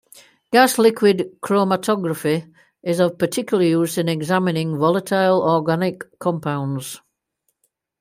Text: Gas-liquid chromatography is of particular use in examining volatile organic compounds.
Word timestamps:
Gas-liquid 0.51 1.39
chromatography 1.43 2.51
is 2.81 2.99
of 2.99 3.19
particular 3.19 3.61
use 3.61 3.99
in 3.99 4.09
examining 4.09 4.79
volatile 4.79 5.43
organic 5.43 6.17
compounds. 6.17 6.99